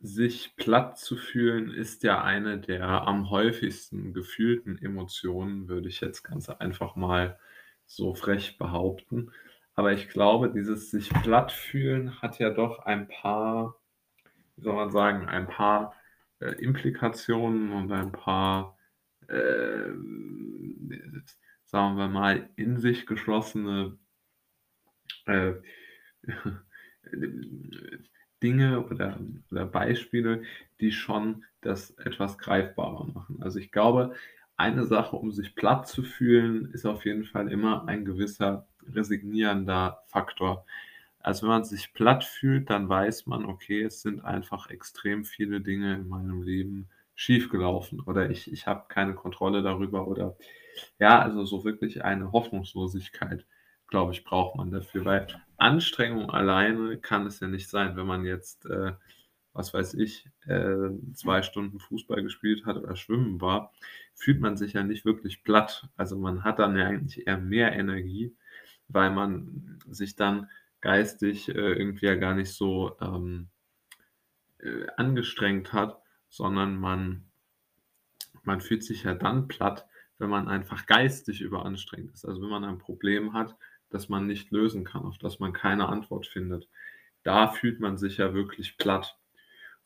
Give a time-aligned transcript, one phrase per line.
[0.00, 6.22] sich platt zu fühlen ist ja eine der am häufigsten gefühlten Emotionen, würde ich jetzt
[6.22, 7.38] ganz einfach mal
[7.86, 9.32] so frech behaupten.
[9.74, 13.78] Aber ich glaube, dieses sich platt fühlen hat ja doch ein paar,
[14.56, 15.94] wie soll man sagen, ein paar
[16.40, 18.78] äh, Implikationen und ein paar,
[19.28, 19.90] äh,
[21.64, 23.98] sagen wir mal, in sich geschlossene
[25.26, 25.54] äh,
[28.42, 29.18] Dinge oder,
[29.50, 30.42] oder Beispiele,
[30.80, 33.42] die schon das etwas greifbarer machen.
[33.42, 34.14] Also ich glaube,
[34.56, 40.02] eine Sache, um sich platt zu fühlen, ist auf jeden Fall immer ein gewisser resignierender
[40.06, 40.64] Faktor.
[41.20, 45.60] Also wenn man sich platt fühlt, dann weiß man, okay, es sind einfach extrem viele
[45.60, 50.36] Dinge in meinem Leben schiefgelaufen oder ich, ich habe keine Kontrolle darüber oder
[50.98, 53.46] ja, also so wirklich eine Hoffnungslosigkeit
[53.88, 55.26] glaube ich, braucht man dafür, weil
[55.58, 58.92] Anstrengung alleine kann es ja nicht sein, wenn man jetzt, äh,
[59.52, 63.72] was weiß ich, äh, zwei Stunden Fußball gespielt hat oder schwimmen war,
[64.14, 65.88] fühlt man sich ja nicht wirklich platt.
[65.96, 68.34] Also man hat dann ja eigentlich eher mehr Energie,
[68.88, 70.48] weil man sich dann
[70.80, 73.48] geistig äh, irgendwie ja gar nicht so ähm,
[74.58, 77.24] äh, angestrengt hat, sondern man,
[78.42, 79.86] man fühlt sich ja dann platt,
[80.18, 82.24] wenn man einfach geistig überanstrengt ist.
[82.24, 83.56] Also wenn man ein Problem hat,
[83.90, 86.68] das man nicht lösen kann, auf das man keine Antwort findet.
[87.22, 89.18] Da fühlt man sich ja wirklich platt.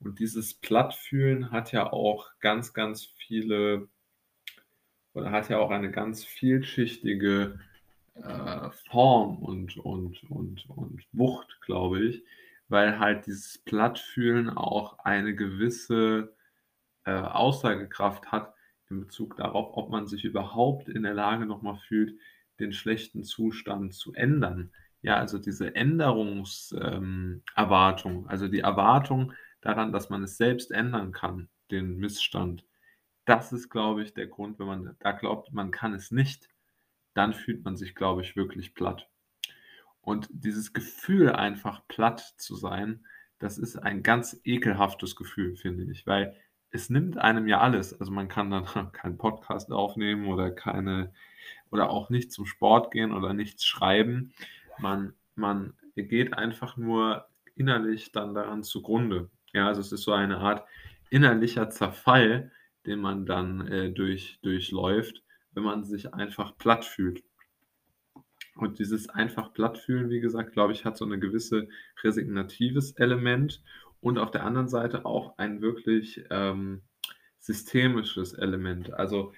[0.00, 3.88] Und dieses Plattfühlen hat ja auch ganz, ganz viele
[5.12, 7.58] oder hat ja auch eine ganz vielschichtige
[8.14, 12.22] äh, Form und, und, und, und Wucht, glaube ich,
[12.68, 16.34] weil halt dieses Plattfühlen auch eine gewisse
[17.04, 18.54] äh, Aussagekraft hat
[18.90, 22.18] in Bezug darauf, ob man sich überhaupt in der Lage nochmal fühlt,
[22.60, 24.72] den schlechten Zustand zu ändern.
[25.00, 31.48] Ja, also diese Änderungserwartung, ähm, also die Erwartung daran, dass man es selbst ändern kann,
[31.70, 32.64] den Missstand.
[33.24, 36.48] Das ist, glaube ich, der Grund, wenn man da glaubt, man kann es nicht,
[37.14, 39.08] dann fühlt man sich, glaube ich, wirklich platt.
[40.00, 43.04] Und dieses Gefühl, einfach platt zu sein,
[43.38, 46.34] das ist ein ganz ekelhaftes Gefühl, finde ich, weil
[46.70, 47.98] es nimmt einem ja alles.
[47.98, 51.12] Also man kann dann keinen Podcast aufnehmen oder keine
[51.70, 54.32] oder auch nicht zum Sport gehen oder nichts schreiben.
[54.78, 59.30] Man, man geht einfach nur innerlich dann daran zugrunde.
[59.52, 60.64] Ja, also es ist so eine Art
[61.10, 62.52] innerlicher Zerfall,
[62.86, 67.22] den man dann äh, durch, durchläuft, wenn man sich einfach platt fühlt.
[68.54, 71.68] Und dieses einfach platt fühlen, wie gesagt, glaube ich, hat so ein gewisse
[72.02, 73.62] resignatives Element
[74.00, 76.82] und auf der anderen Seite auch ein wirklich ähm,
[77.38, 78.92] systemisches Element.
[78.92, 79.32] Also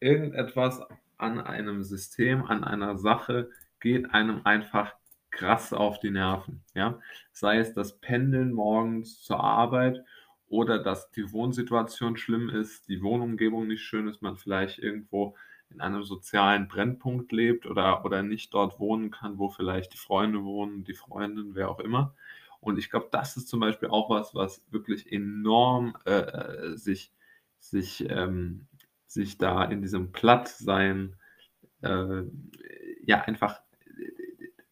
[0.00, 0.80] irgendetwas
[1.18, 3.50] an einem System, an einer Sache
[3.80, 4.94] geht einem einfach
[5.30, 6.62] krass auf die Nerven.
[6.74, 6.98] Ja?
[7.32, 10.02] Sei es das Pendeln morgens zur Arbeit
[10.48, 15.36] oder dass die Wohnsituation schlimm ist, die Wohnumgebung nicht schön ist, man vielleicht irgendwo
[15.70, 20.44] in einem sozialen Brennpunkt lebt oder, oder nicht dort wohnen kann, wo vielleicht die Freunde
[20.44, 22.14] wohnen, die Freundin, wer auch immer.
[22.66, 27.12] Und ich glaube, das ist zum Beispiel auch was, was wirklich enorm äh, äh sich,
[27.60, 28.66] sich ähm,
[29.06, 31.14] sich da in diesem Plattsein
[31.82, 32.22] äh,
[33.04, 33.60] ja einfach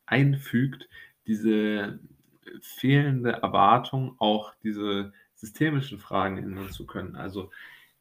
[0.06, 0.88] einfügt,
[1.28, 2.00] diese
[2.60, 7.15] fehlende Erwartung, auch diese systemischen Fragen ändern zu können.
[7.15, 7.50] Also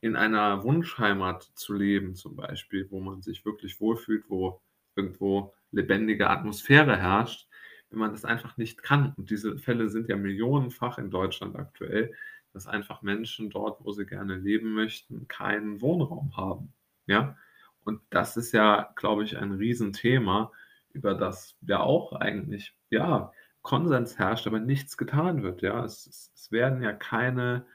[0.01, 4.59] in einer Wunschheimat zu leben, zum Beispiel, wo man sich wirklich wohlfühlt, wo
[4.95, 7.47] irgendwo lebendige Atmosphäre herrscht,
[7.93, 9.13] wenn man das einfach nicht kann.
[9.17, 12.13] Und diese Fälle sind ja millionenfach in Deutschland aktuell,
[12.51, 16.73] dass einfach Menschen dort, wo sie gerne leben möchten, keinen Wohnraum haben.
[17.05, 17.37] Ja,
[17.83, 20.51] und das ist ja, glaube ich, ein Riesenthema,
[20.91, 23.31] über das ja auch eigentlich, ja,
[23.61, 25.61] Konsens herrscht, aber nichts getan wird.
[25.61, 27.65] Ja, es, es, es werden ja keine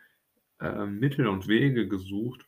[0.61, 2.47] äh, Mittel und Wege gesucht,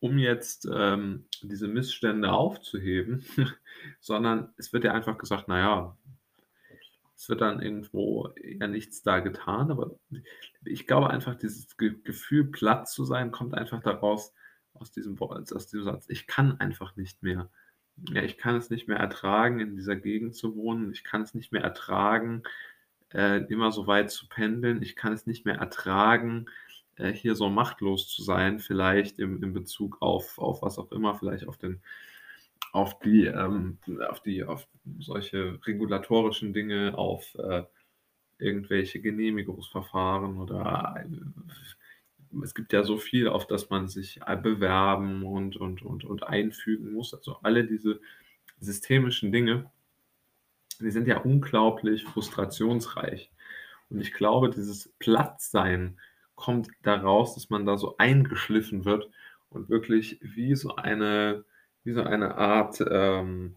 [0.00, 3.24] um jetzt ähm, diese Missstände aufzuheben,
[4.00, 5.96] sondern es wird ja einfach gesagt, naja,
[7.16, 9.96] es wird dann irgendwo ja nichts da getan, aber
[10.64, 14.32] ich glaube einfach, dieses Ge Gefühl, platt zu sein, kommt einfach daraus,
[14.74, 16.06] aus diesem, aus diesem Satz.
[16.08, 17.50] Ich kann einfach nicht mehr.
[18.10, 20.92] Ja, ich kann es nicht mehr ertragen, in dieser Gegend zu wohnen.
[20.92, 22.42] Ich kann es nicht mehr ertragen,
[23.12, 24.82] äh, immer so weit zu pendeln.
[24.82, 26.46] Ich kann es nicht mehr ertragen,
[26.96, 31.14] äh, hier so machtlos zu sein, vielleicht im, in Bezug auf, auf was auch immer,
[31.14, 31.80] vielleicht auf den
[32.74, 33.78] auf die, ähm,
[34.10, 34.66] auf die, auf
[34.98, 37.62] solche regulatorischen Dinge, auf äh,
[38.38, 45.56] irgendwelche Genehmigungsverfahren oder äh, es gibt ja so viel, auf das man sich bewerben und,
[45.56, 47.14] und, und, und einfügen muss.
[47.14, 48.00] Also alle diese
[48.58, 49.70] systemischen Dinge,
[50.80, 53.30] die sind ja unglaublich frustrationsreich.
[53.88, 56.00] Und ich glaube, dieses Plattsein
[56.34, 59.08] kommt da raus, dass man da so eingeschliffen wird
[59.48, 61.44] und wirklich wie so eine
[61.84, 63.56] wie so eine Art, ähm,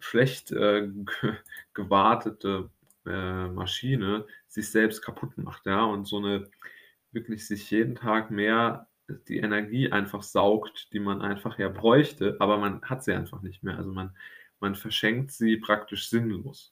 [0.00, 1.34] schlecht, äh, ge
[1.74, 2.70] gewartete,
[3.06, 5.84] äh, Maschine sich selbst kaputt macht, ja?
[5.84, 6.50] Und so 'ne
[7.12, 8.88] wirklich sich jeden Tag mehr
[9.28, 13.62] die Energie einfach saugt, die man einfach ja bräuchte, aber man hat sie einfach nicht
[13.64, 13.78] mehr.
[13.78, 14.16] Also, man
[14.60, 16.70] man verschenkt sie praktisch sinnlos.